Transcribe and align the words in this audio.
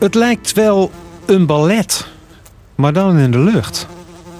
Het 0.00 0.14
lijkt 0.14 0.52
wel 0.52 0.90
een 1.26 1.46
ballet, 1.46 2.06
maar 2.74 2.92
dan 2.92 3.18
in 3.18 3.30
de 3.30 3.38
lucht. 3.38 3.86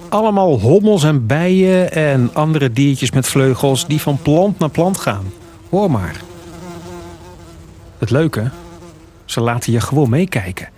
Allemaal 0.08 0.60
hommels 0.60 1.04
en 1.04 1.26
bijen 1.26 1.92
en 1.92 2.30
andere 2.32 2.72
diertjes 2.72 3.10
met 3.10 3.28
vleugels 3.28 3.86
die 3.86 4.00
van 4.00 4.18
plant 4.22 4.58
naar 4.58 4.71
plant 4.71 4.99
gaan. 4.99 5.32
Hoor 5.71 5.90
maar. 5.90 6.21
Het 7.99 8.10
leuke, 8.10 8.50
ze 9.24 9.40
laten 9.40 9.72
je 9.72 9.81
gewoon 9.81 10.10
meekijken. 10.10 10.68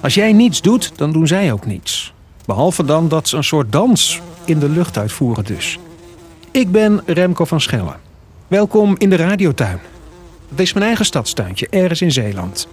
Als 0.00 0.14
jij 0.14 0.32
niets 0.32 0.62
doet, 0.62 0.92
dan 0.96 1.12
doen 1.12 1.26
zij 1.26 1.52
ook 1.52 1.66
niets. 1.66 2.12
Behalve 2.46 2.84
dan 2.84 3.08
dat 3.08 3.28
ze 3.28 3.36
een 3.36 3.44
soort 3.44 3.72
dans 3.72 4.20
in 4.44 4.58
de 4.58 4.68
lucht 4.68 4.98
uitvoeren 4.98 5.44
dus. 5.44 5.78
Ik 6.50 6.70
ben 6.70 7.02
Remco 7.06 7.44
van 7.44 7.60
Schellen. 7.60 7.96
Welkom 8.48 8.94
in 8.98 9.10
de 9.10 9.16
radiotuin. 9.16 9.78
Het 10.48 10.60
is 10.60 10.72
mijn 10.72 10.86
eigen 10.86 11.04
stadstuintje, 11.04 11.66
ergens 11.70 12.02
in 12.02 12.12
Zeeland. 12.12 12.68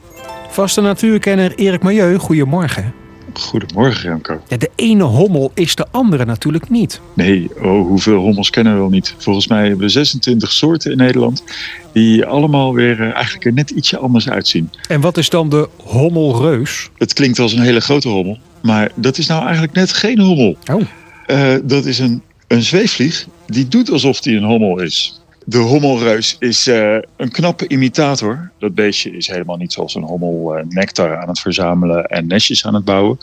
Vaste 0.56 0.82
natuurkenner 0.82 1.56
Erik 1.56 1.84
Milieu, 1.84 2.18
goedemorgen. 2.18 2.94
Goedemorgen 3.34 4.10
Remco. 4.10 4.42
Ja, 4.48 4.58
de 4.58 4.70
ene 4.76 5.04
hommel 5.04 5.52
is 5.54 5.76
de 5.76 5.86
andere 5.92 6.26
natuurlijk 6.26 6.70
niet. 6.70 7.02
Nee, 7.14 7.50
oh, 7.62 7.88
hoeveel 7.88 8.18
hommels 8.18 8.50
kennen 8.50 8.74
we 8.74 8.80
wel 8.80 8.90
niet? 8.90 9.16
Volgens 9.18 9.48
mij 9.48 9.62
hebben 9.62 9.80
we 9.80 9.90
26 9.90 10.52
soorten 10.52 10.92
in 10.92 10.98
Nederland... 10.98 11.44
die 11.92 12.26
allemaal 12.26 12.74
weer 12.74 13.02
eh, 13.02 13.14
eigenlijk 13.14 13.46
er 13.46 13.54
net 13.54 13.70
ietsje 13.70 13.98
anders 13.98 14.30
uitzien. 14.30 14.70
En 14.88 15.02
wat 15.02 15.18
is 15.18 15.30
dan 15.30 15.50
de 15.50 15.70
hommelreus? 15.84 16.90
Het 16.98 17.14
klinkt 17.14 17.40
als 17.40 17.54
een 17.54 17.62
hele 17.62 17.82
grote 17.82 18.10
hommel, 18.10 18.38
maar 18.62 18.92
dat 18.96 19.18
is 19.18 19.28
nou 19.28 19.44
eigenlijk 19.44 19.74
net 19.74 19.94
geen 19.94 20.20
hommel. 20.20 20.58
Oh. 20.72 20.82
Uh, 21.28 21.54
dat 21.64 21.86
is 21.86 22.00
een, 22.00 22.22
een 22.48 22.64
zweefvlieg 22.64 23.28
die 23.48 23.68
doet 23.68 23.92
alsof 23.92 24.20
die 24.20 24.38
een 24.38 24.44
hommel 24.44 24.82
is. 24.82 25.22
De 25.48 25.58
hommelreus 25.58 26.36
is 26.40 26.68
uh, 26.68 26.98
een 27.18 27.32
knappe 27.32 27.68
imitator. 27.68 28.52
Dat 28.60 28.76
beestje 28.76 29.12
is 29.12 29.28
helemaal 29.28 29.58
niet 29.58 29.74
zoals 29.74 29.96
een 29.96 30.04
hommel 30.04 30.58
uh, 30.58 30.64
nectar 30.70 31.18
aan 31.18 31.28
het 31.28 31.40
verzamelen 31.40 32.06
en 32.06 32.28
nestjes 32.28 32.66
aan 32.66 32.74
het 32.74 32.86
bouwen. 32.86 33.18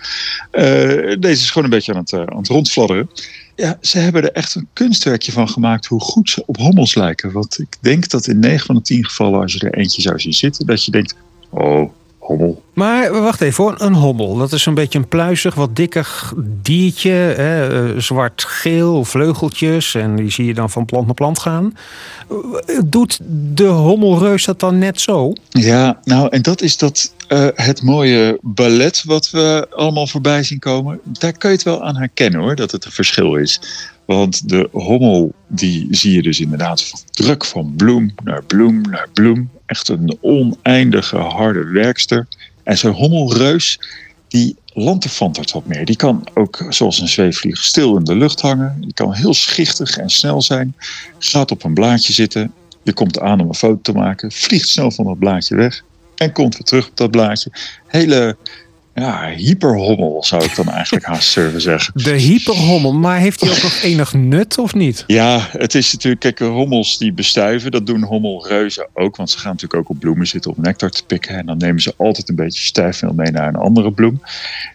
Uh, 0.53 0.63
deze 1.19 1.43
is 1.43 1.51
gewoon 1.51 1.65
een 1.65 1.75
beetje 1.75 1.95
aan 1.95 2.01
het, 2.01 2.13
aan 2.13 2.37
het 2.37 2.49
rondfladderen. 2.49 3.11
Ja, 3.57 3.79
ze 3.81 3.99
hebben 3.99 4.23
er 4.23 4.33
echt 4.33 4.55
een 4.55 4.69
kunstwerkje 4.73 5.33
van 5.33 5.49
gemaakt 5.49 5.87
hoe 5.87 6.01
goed 6.01 6.31
ze 6.31 6.43
op 6.47 6.57
hommels 6.57 6.95
lijken. 6.95 7.33
Want 7.33 7.59
ik 7.59 7.77
denk 7.81 8.09
dat 8.09 8.27
in 8.27 8.39
9 8.39 8.67
van 8.67 8.75
de 8.75 8.83
10 8.83 9.05
gevallen, 9.05 9.41
als 9.41 9.53
je 9.53 9.61
er 9.61 9.75
eentje 9.75 10.03
zou 10.03 10.21
zien 10.21 10.33
zitten, 10.33 10.67
dat 10.67 10.85
je 10.85 10.91
denkt: 10.91 11.15
oh, 11.51 11.91
hommel. 12.23 12.63
Maar 12.75 13.13
wacht 13.13 13.41
even 13.41 13.65
hoor, 13.65 13.75
een 13.79 13.95
hommel. 13.95 14.37
Dat 14.37 14.53
is 14.53 14.67
een 14.67 14.75
beetje 14.75 14.99
een 14.99 15.09
pluizig, 15.09 15.55
wat 15.55 15.77
dikker 15.77 16.33
diertje. 16.63 17.11
Hè? 17.11 18.01
Zwart-geel, 18.01 19.05
vleugeltjes. 19.05 19.95
En 19.95 20.17
die 20.17 20.31
zie 20.31 20.47
je 20.47 20.55
dan 20.55 20.71
van 20.71 20.85
plant 20.85 21.07
naar 21.07 21.15
plant 21.15 21.39
gaan. 21.39 21.77
Doet 22.85 23.19
de 23.55 23.67
hommelreus 23.67 24.45
dat 24.45 24.61
dan 24.61 24.79
net 24.79 25.01
zo? 25.01 25.33
Ja, 25.49 26.01
nou 26.05 26.29
en 26.29 26.43
dat 26.43 26.63
is 26.63 26.77
dat 26.77 27.13
uh, 27.29 27.47
het 27.55 27.83
mooie 27.83 28.39
ballet 28.43 29.05
wat 29.05 29.31
we 29.31 29.67
allemaal 29.71 30.07
voorbij 30.07 30.43
zien 30.43 30.59
komen. 30.59 31.01
Daar 31.05 31.33
kun 31.33 31.51
je 31.51 31.55
het 31.55 31.65
wel 31.65 31.85
aan 31.85 31.97
herkennen 31.97 32.41
hoor, 32.41 32.57
dat 32.57 32.71
het 32.71 32.85
een 32.85 32.91
verschil 32.93 33.35
is. 33.35 33.61
Want 34.05 34.49
de 34.49 34.69
hommel, 34.73 35.33
die 35.47 35.87
zie 35.91 36.15
je 36.15 36.23
dus 36.23 36.41
inderdaad 36.41 36.85
van 36.85 37.01
druk 37.11 37.45
van 37.45 37.73
bloem 37.77 38.15
naar 38.25 38.45
bloem 38.45 38.81
naar 38.81 39.09
bloem. 39.13 39.51
Echt 39.73 39.89
een 39.89 40.19
oneindige 40.21 41.17
harde 41.17 41.65
werkster. 41.65 42.27
En 42.63 42.79
zo'n 42.79 42.93
hommelreus, 42.93 43.81
die 44.29 44.57
lanterfantert 44.67 45.53
wat 45.53 45.67
meer. 45.67 45.85
Die 45.85 45.97
kan 45.97 46.29
ook, 46.35 46.67
zoals 46.69 47.01
een 47.01 47.09
zweefvlieg, 47.09 47.59
stil 47.59 47.97
in 47.97 48.05
de 48.05 48.17
lucht 48.17 48.41
hangen. 48.41 48.81
Die 48.81 48.95
kan 48.95 49.13
heel 49.13 49.35
schichtig 49.35 49.97
en 49.97 50.11
snel 50.11 50.43
zijn. 50.43 50.75
Gaat 51.19 51.51
op 51.51 51.65
een 51.65 51.75
blaadje 51.75 52.13
zitten. 52.13 52.53
Je 52.83 52.93
komt 52.93 53.21
aan 53.21 53.41
om 53.41 53.49
een 53.49 53.55
foto 53.55 53.81
te 53.83 53.93
maken. 53.93 54.33
Vliegt 54.33 54.69
snel 54.69 54.91
van 54.91 55.05
dat 55.05 55.19
blaadje 55.19 55.57
weg. 55.57 55.83
En 56.17 56.33
komt 56.33 56.53
weer 56.53 56.67
terug 56.67 56.89
op 56.89 56.97
dat 56.97 57.11
blaadje. 57.11 57.51
Hele 57.87 58.37
ja, 58.95 59.29
hyperhommel 59.37 60.25
zou 60.25 60.45
ik 60.45 60.57
dan 60.57 60.69
eigenlijk 60.69 61.05
haast 61.05 61.35
durven 61.35 61.61
zeggen. 61.61 62.03
De 62.03 62.11
hyperhommel, 62.11 62.93
maar 62.93 63.19
heeft 63.19 63.41
hij 63.41 63.51
ook 63.51 63.63
nog 63.63 63.83
enig 63.91 64.15
nut 64.15 64.59
of 64.59 64.75
niet? 64.75 65.05
Ja, 65.07 65.49
het 65.51 65.75
is 65.75 65.93
natuurlijk, 65.93 66.21
kijk, 66.21 66.39
hommels 66.39 66.99
die 66.99 67.13
bestuiven, 67.13 67.71
dat 67.71 67.87
doen 67.87 68.03
hommelreuzen 68.03 68.89
ook. 68.95 69.17
Want 69.17 69.31
ze 69.31 69.39
gaan 69.39 69.53
natuurlijk 69.53 69.81
ook 69.81 69.89
op 69.89 70.01
bloemen 70.01 70.27
zitten 70.27 70.51
om 70.57 70.63
nectar 70.63 70.91
te 70.91 71.05
pikken. 71.05 71.37
En 71.37 71.47
dan 71.47 71.57
nemen 71.57 71.83
ze 71.83 71.95
altijd 71.97 72.29
een 72.29 72.37
beetje 72.37 72.63
stijfmeel 72.63 73.13
mee 73.13 73.31
naar 73.31 73.49
een 73.49 73.57
andere 73.57 73.93
bloem. 73.93 74.23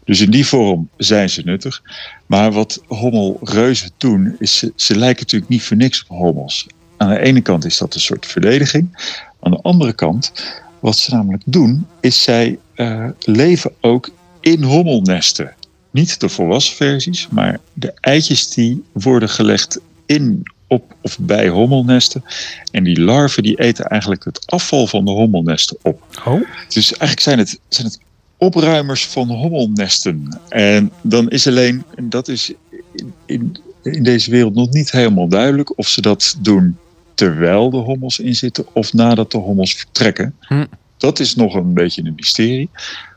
Dus 0.06 0.22
in 0.22 0.32
die 0.32 0.46
vorm 0.46 0.90
zijn 0.98 1.30
ze 1.30 1.42
nuttig. 1.46 1.82
Maar 2.26 2.52
wat 2.52 2.84
hommelreuzen 2.88 3.92
doen, 3.98 4.36
is 4.40 4.58
ze, 4.58 4.74
ze 4.76 4.98
lijken 4.98 5.22
natuurlijk 5.22 5.52
niet 5.52 5.64
voor 5.64 5.78
niks 5.78 6.06
op 6.08 6.18
hommels. 6.18 6.68
Aan 6.98 7.10
de 7.10 7.20
ene 7.20 7.42
kant 7.42 7.66
is 7.66 7.78
dat 7.78 7.96
een 7.96 8.02
soort 8.02 8.26
verdediging. 8.26 9.14
Aan 9.40 9.52
de 9.52 9.62
andere 9.62 9.94
kant, 9.94 10.32
wat 10.80 10.98
ze 10.98 11.16
namelijk 11.16 11.44
doen, 11.46 11.88
is 12.00 12.24
zij 12.24 12.58
uh, 12.78 13.10
leven 13.20 13.72
ook 13.82 14.10
in 14.40 14.64
hommelnesten. 14.64 15.56
Niet 15.92 16.20
de 16.20 16.30
volwassen 16.30 16.76
versies, 16.76 17.28
maar 17.28 17.60
de 17.74 17.94
eitjes 18.02 18.50
die 18.50 18.84
worden 18.92 19.30
gelegd 19.30 19.80
in 20.06 20.44
op 20.68 20.96
of 21.02 21.18
bij 21.20 21.48
hommelnesten. 21.48 22.24
En 22.72 22.84
die 22.84 23.02
larven 23.02 23.44
die 23.44 23.60
eten 23.60 23.86
eigenlijk 23.86 24.24
het 24.24 24.48
afval 24.48 24.88
van 24.88 25.06
de 25.06 25.12
hommelnesten 25.12 25.78
op. 25.82 26.22
Oh. 26.26 26.42
Dus 26.68 26.90
eigenlijk 26.90 27.20
zijn 27.20 27.38
het, 27.38 27.60
zijn 27.68 27.88
het 27.88 28.00
opruimers 28.38 29.06
van 29.06 29.30
hommelnesten. 29.30 30.40
En 30.50 30.92
dan 31.02 31.30
is 31.30 31.48
alleen, 31.48 31.84
en 31.96 32.10
dat 32.10 32.28
is 32.28 32.54
in, 32.96 33.14
in, 33.26 33.58
in 33.84 34.04
deze 34.04 34.32
wereld 34.32 34.56
nog 34.56 34.70
niet 34.70 34.92
helemaal 34.92 35.28
duidelijk, 35.28 35.78
of 35.78 35.88
ze 35.88 36.02
dat 36.02 36.36
doen 36.40 36.78
terwijl 37.14 37.70
de 37.70 37.78
hommels 37.78 38.20
in 38.20 38.36
zitten 38.36 38.66
of 38.74 38.94
nadat 38.94 39.32
de 39.32 39.38
hommels 39.38 39.74
vertrekken. 39.76 40.36
Hm. 40.40 40.66
Dat 40.98 41.20
is 41.20 41.36
nog 41.36 41.56
een 41.56 41.74
beetje 41.74 42.04
een 42.04 42.14
mysterie. 42.16 42.70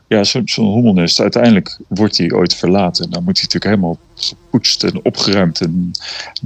Ja, 0.07 0.23
zo'n 0.23 0.47
zo 0.47 0.61
hommelnest, 0.61 1.19
uiteindelijk 1.19 1.77
wordt 1.87 2.17
hij 2.17 2.31
ooit 2.31 2.55
verlaten. 2.55 3.09
Dan 3.09 3.23
moet 3.23 3.37
hij 3.37 3.47
natuurlijk 3.47 3.75
helemaal 3.75 3.99
gepoetst 4.15 4.83
en 4.83 5.05
opgeruimd. 5.05 5.61
En 5.61 5.91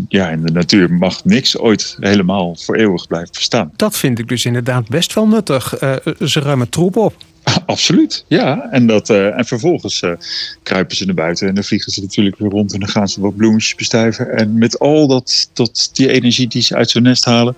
ja, 0.08 0.30
in 0.30 0.42
de 0.42 0.52
natuur 0.52 0.94
mag 0.94 1.26
niks 1.26 1.58
ooit 1.58 1.98
helemaal 2.00 2.56
voor 2.56 2.76
eeuwig 2.76 3.08
blijven 3.08 3.32
bestaan. 3.34 3.72
Dat 3.76 3.98
vind 3.98 4.20
ik 4.20 4.28
dus 4.28 4.46
inderdaad 4.46 4.88
best 4.88 5.14
wel 5.14 5.28
nuttig. 5.28 5.82
Uh, 5.82 5.96
ze 6.20 6.40
ruimen 6.40 6.70
troep 6.70 6.96
op. 6.98 7.16
Absoluut, 7.66 8.26
ja. 8.28 8.68
En, 8.72 8.88
dat, 8.88 9.10
uh, 9.10 9.38
en 9.38 9.46
vervolgens 9.46 10.02
uh, 10.02 10.12
kruipen 10.64 10.96
ze 10.96 11.06
naar 11.06 11.16
buiten 11.16 11.48
en 11.48 11.56
dan 11.56 11.64
vliegen 11.64 11.92
ze 11.92 12.02
natuurlijk 12.02 12.38
weer 12.38 12.50
rond 12.50 12.74
en 12.74 12.80
dan 12.80 12.90
gaan 12.90 13.08
ze 13.08 13.22
wat 13.22 13.36
bloemetjes 13.36 13.76
bestuiven. 13.76 14.38
En 14.38 14.58
met 14.58 14.80
al 14.80 15.08
dat, 15.08 15.50
dat, 15.54 15.90
die 15.94 16.12
energie 16.12 16.48
die 16.48 16.62
ze 16.62 16.76
uit 16.76 16.90
zo'n 16.90 17.04
nest 17.04 17.26
halen, 17.26 17.56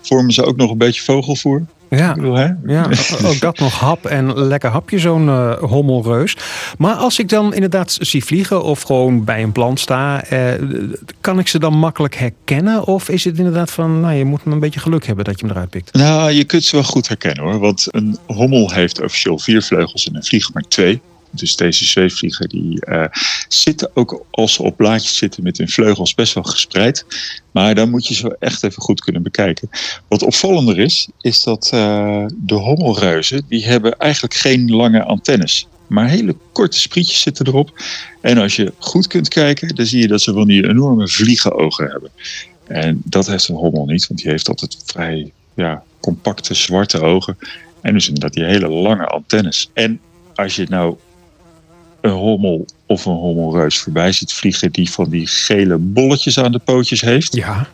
vormen 0.00 0.32
ze 0.32 0.44
ook 0.44 0.56
nog 0.56 0.70
een 0.70 0.78
beetje 0.78 1.02
vogelvoer. 1.02 1.62
Ja, 1.96 2.14
bedoel, 2.14 2.34
hè? 2.34 2.48
ja, 2.66 2.88
ook 3.28 3.40
dat 3.40 3.58
nog 3.58 3.78
hap 3.78 4.06
en 4.06 4.38
lekker 4.38 4.70
hapje, 4.70 4.98
zo'n 4.98 5.26
uh, 5.26 5.52
hommelreus. 5.58 6.36
Maar 6.78 6.94
als 6.94 7.18
ik 7.18 7.28
dan 7.28 7.54
inderdaad 7.54 7.96
zie 8.00 8.24
vliegen 8.24 8.62
of 8.62 8.82
gewoon 8.82 9.24
bij 9.24 9.42
een 9.42 9.52
plant 9.52 9.80
sta, 9.80 10.24
eh, 10.24 10.40
kan 11.20 11.38
ik 11.38 11.48
ze 11.48 11.58
dan 11.58 11.78
makkelijk 11.78 12.14
herkennen? 12.14 12.86
Of 12.86 13.08
is 13.08 13.24
het 13.24 13.38
inderdaad 13.38 13.70
van, 13.70 14.00
nou, 14.00 14.14
je 14.14 14.24
moet 14.24 14.40
een 14.44 14.60
beetje 14.60 14.80
geluk 14.80 15.06
hebben 15.06 15.24
dat 15.24 15.40
je 15.40 15.46
hem 15.46 15.54
eruit 15.54 15.70
pikt? 15.70 15.94
Nou, 15.94 16.30
je 16.30 16.44
kunt 16.44 16.64
ze 16.64 16.76
wel 16.76 16.84
goed 16.84 17.08
herkennen 17.08 17.44
hoor. 17.44 17.58
Want 17.58 17.86
een 17.90 18.18
hommel 18.26 18.72
heeft 18.72 19.02
officieel 19.02 19.38
vier 19.38 19.62
vleugels 19.62 20.08
en 20.08 20.16
een 20.16 20.24
vlieg 20.24 20.52
maar 20.52 20.64
twee. 20.68 21.00
Dus 21.32 21.56
deze 21.56 21.84
zweefvliegen 21.84 22.48
die 22.48 22.86
uh, 22.88 23.04
zitten 23.48 23.90
ook 23.94 24.24
als 24.30 24.54
ze 24.54 24.62
op 24.62 24.76
blaadjes 24.76 25.16
zitten 25.16 25.42
met 25.42 25.58
hun 25.58 25.68
vleugels 25.68 26.14
best 26.14 26.34
wel 26.34 26.42
gespreid. 26.42 27.04
Maar 27.50 27.74
dan 27.74 27.90
moet 27.90 28.06
je 28.06 28.14
ze 28.14 28.36
echt 28.38 28.62
even 28.62 28.82
goed 28.82 29.00
kunnen 29.00 29.22
bekijken. 29.22 29.68
Wat 30.08 30.22
opvallender 30.22 30.78
is, 30.78 31.08
is 31.20 31.42
dat 31.42 31.70
uh, 31.74 32.24
de 32.36 32.54
hommelreuzen, 32.54 33.42
die 33.48 33.64
hebben 33.64 33.98
eigenlijk 33.98 34.34
geen 34.34 34.70
lange 34.70 35.02
antennes. 35.02 35.66
Maar 35.86 36.08
hele 36.08 36.36
korte 36.52 36.78
sprietjes 36.78 37.20
zitten 37.20 37.46
erop. 37.46 37.82
En 38.20 38.38
als 38.38 38.56
je 38.56 38.72
goed 38.78 39.06
kunt 39.06 39.28
kijken, 39.28 39.74
dan 39.74 39.86
zie 39.86 40.00
je 40.00 40.08
dat 40.08 40.20
ze 40.22 40.32
van 40.32 40.46
die 40.46 40.68
enorme 40.68 41.08
vliegenogen 41.08 41.90
hebben. 41.90 42.10
En 42.66 43.02
dat 43.04 43.26
heeft 43.26 43.48
een 43.48 43.54
hommel 43.54 43.84
niet, 43.84 44.06
want 44.06 44.20
die 44.20 44.30
heeft 44.30 44.48
altijd 44.48 44.76
vrij 44.84 45.32
ja, 45.54 45.82
compacte 46.00 46.54
zwarte 46.54 47.00
ogen. 47.00 47.38
En 47.80 47.92
dus 47.92 48.06
inderdaad 48.06 48.32
die 48.32 48.44
hele 48.44 48.68
lange 48.68 49.06
antennes. 49.06 49.70
En 49.72 50.00
als 50.34 50.56
je 50.56 50.66
nou 50.68 50.96
een 52.02 52.10
hommel 52.10 52.66
of 52.86 53.04
een 53.04 53.12
hommelreus 53.12 53.78
voorbij 53.78 54.12
ziet 54.12 54.32
vliegen 54.32 54.72
die 54.72 54.90
van 54.90 55.10
die 55.10 55.26
gele 55.26 55.76
bolletjes 55.76 56.38
aan 56.38 56.52
de 56.52 56.58
pootjes 56.58 57.00
heeft. 57.00 57.34
Ja. 57.34 57.68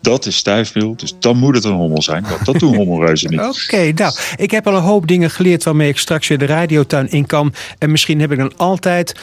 Dat 0.00 0.26
is 0.26 0.36
stijfmeel, 0.36 0.96
dus 0.96 1.14
dan 1.18 1.36
moet 1.36 1.54
het 1.54 1.64
een 1.64 1.72
hommel 1.72 2.02
zijn. 2.02 2.26
Want 2.28 2.44
dat 2.44 2.58
doen 2.58 2.74
hommelreuzen 2.74 3.30
niet. 3.30 3.40
Oké, 3.48 3.58
okay, 3.64 3.90
nou, 3.90 4.14
ik 4.36 4.50
heb 4.50 4.66
al 4.66 4.76
een 4.76 4.82
hoop 4.82 5.06
dingen 5.06 5.30
geleerd 5.30 5.64
waarmee 5.64 5.88
ik 5.88 5.98
straks 5.98 6.28
weer 6.28 6.38
de 6.38 6.46
radiotuin 6.46 7.10
in 7.10 7.26
kan. 7.26 7.54
En 7.78 7.90
misschien 7.90 8.20
heb 8.20 8.32
ik 8.32 8.38
dan 8.38 8.56
altijd 8.56 9.20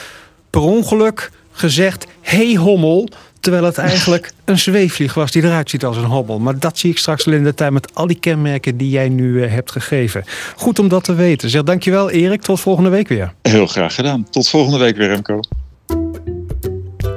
per 0.49 0.61
ongeluk 0.61 1.31
gezegd: 1.51 2.07
hey 2.21 2.55
hommel. 2.55 3.09
Terwijl 3.47 3.67
het 3.67 3.77
eigenlijk 3.77 4.31
een 4.45 4.59
zweefvlieg 4.59 5.13
was 5.13 5.31
die 5.31 5.43
eruit 5.43 5.69
ziet 5.69 5.85
als 5.85 5.97
een 5.97 6.03
hobbel. 6.03 6.39
Maar 6.39 6.59
dat 6.59 6.77
zie 6.77 6.91
ik 6.91 6.97
straks 6.97 7.25
in 7.25 7.43
de 7.43 7.53
tuin 7.53 7.73
met 7.73 7.93
al 7.93 8.07
die 8.07 8.19
kenmerken 8.19 8.77
die 8.77 8.89
jij 8.89 9.09
nu 9.09 9.43
uh, 9.43 9.51
hebt 9.51 9.71
gegeven. 9.71 10.23
Goed 10.55 10.79
om 10.79 10.87
dat 10.87 11.03
te 11.03 11.13
weten. 11.13 11.49
Zeg 11.49 11.63
dankjewel 11.63 12.09
Erik, 12.09 12.41
tot 12.41 12.59
volgende 12.59 12.89
week 12.89 13.07
weer. 13.07 13.33
Heel 13.41 13.67
graag 13.67 13.95
gedaan. 13.95 14.29
Tot 14.29 14.49
volgende 14.49 14.77
week 14.77 14.97
weer 14.97 15.07
Remco. 15.07 15.39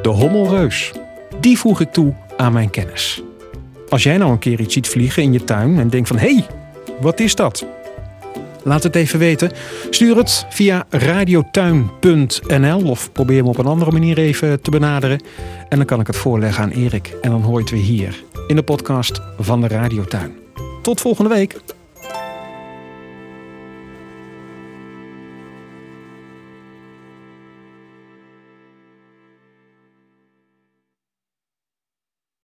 De 0.03 0.09
hommelreus. 0.09 0.93
Die 1.41 1.59
voeg 1.59 1.81
ik 1.81 1.93
toe 1.93 2.15
aan 2.37 2.53
mijn 2.53 2.71
kennis. 2.71 3.23
Als 3.89 4.03
jij 4.03 4.17
nou 4.17 4.31
een 4.31 4.39
keer 4.39 4.61
iets 4.61 4.75
ziet 4.75 4.89
vliegen 4.89 5.23
in 5.23 5.33
je 5.33 5.45
tuin 5.45 5.79
en 5.79 5.89
denkt 5.89 6.09
van... 6.09 6.19
hé, 6.19 6.35
hey, 6.35 6.47
wat 7.01 7.21
is 7.21 7.35
dat? 7.35 7.67
Laat 8.65 8.83
het 8.83 8.97
even 8.97 9.19
weten. 9.19 9.51
Stuur 9.91 10.17
het 10.17 10.47
via 10.49 10.87
radiotuin.nl 10.91 12.83
of 12.85 13.13
probeer 13.13 13.37
hem 13.37 13.49
op 13.49 13.59
een 13.59 13.67
andere 13.67 13.91
manier 13.91 14.19
even 14.19 14.63
te 14.63 14.71
benaderen. 14.71 15.23
En 15.69 15.77
dan 15.77 15.87
kan 15.87 16.01
ik 16.01 16.07
het 16.07 16.17
voorleggen 16.17 16.63
aan 16.63 16.71
Erik. 16.71 17.17
En 17.21 17.31
dan 17.31 17.43
hoor 17.43 17.55
je 17.55 17.61
het 17.61 17.71
weer 17.71 17.83
hier 17.83 18.25
in 18.47 18.57
de 18.57 18.63
podcast 18.63 19.21
van 19.39 19.61
de 19.61 19.69
Radiotuin. 19.69 20.33
Tot 20.83 21.01
volgende 21.01 21.31
week. 21.31 21.61